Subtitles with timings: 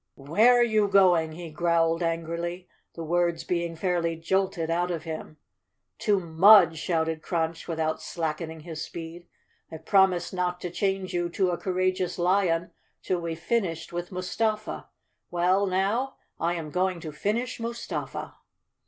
[0.15, 5.37] "Where are you going?" he growled angrily, the words being fairly jolted out of him.
[5.99, 9.27] "To Mudge!" shouted Crunch without slackening his speed.
[9.71, 12.71] "I promised not to change you to a cour¬ ageous lion
[13.03, 14.87] till we finished with Mustafa.
[15.29, 18.37] Well, now, I am going to finish Mustafa."